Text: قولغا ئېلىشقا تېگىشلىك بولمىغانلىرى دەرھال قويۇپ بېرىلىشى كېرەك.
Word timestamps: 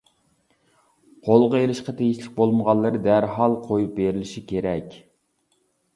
قولغا 1.27 1.59
ئېلىشقا 1.65 1.95
تېگىشلىك 2.01 2.33
بولمىغانلىرى 2.39 3.03
دەرھال 3.09 3.59
قويۇپ 3.69 3.95
بېرىلىشى 4.01 4.47
كېرەك. 4.53 5.01